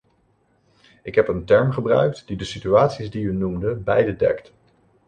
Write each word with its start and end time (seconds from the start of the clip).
Ik 1.03 1.15
heb 1.15 1.27
een 1.27 1.45
term 1.45 1.71
gebruikt 1.71 2.27
die 2.27 2.37
de 2.37 2.43
situaties 2.43 3.11
die 3.11 3.23
u 3.23 3.33
noemde 3.35 3.75
beide 3.75 4.15
dekt. 4.15 4.53